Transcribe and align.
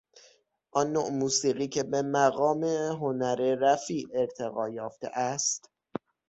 آن 0.71 0.87
نوع 0.93 1.09
موسیقی 1.19 1.67
که 1.67 1.83
به 1.83 2.01
مقام 2.01 2.63
هنر 3.01 3.55
رفیع 3.55 4.07
ارتقا 4.13 4.69
یافته 4.69 5.07
است 5.07 5.71